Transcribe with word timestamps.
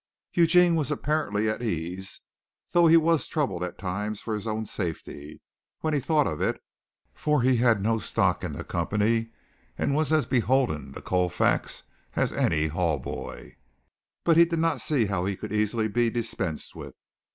Eugene 0.33 0.73
was 0.75 0.89
apparently 0.89 1.47
at 1.47 1.61
ease, 1.61 2.21
though 2.71 2.87
he 2.87 2.97
was 2.97 3.27
troubled 3.27 3.63
at 3.63 3.77
times 3.77 4.19
for 4.19 4.33
his 4.33 4.47
own 4.47 4.65
safety, 4.65 5.43
when 5.81 5.93
he 5.93 5.99
thought 5.99 6.25
of 6.25 6.41
it, 6.41 6.59
for 7.13 7.43
he 7.43 7.57
had 7.57 7.83
no 7.83 7.99
stock 7.99 8.43
in 8.43 8.53
the 8.53 8.63
company, 8.63 9.29
and 9.77 9.93
was 9.93 10.11
as 10.11 10.25
beholden 10.25 10.91
to 10.91 11.03
Colfax 11.03 11.83
as 12.15 12.33
any 12.33 12.65
hall 12.65 12.97
boy, 12.97 13.55
but 14.23 14.37
he 14.37 14.45
did 14.45 14.57
not 14.57 14.81
see 14.81 15.05
how 15.05 15.23
he 15.25 15.35
could 15.35 15.53
easily 15.53 15.87
be 15.87 16.09
dispensed 16.09 16.73
with. 16.75 16.99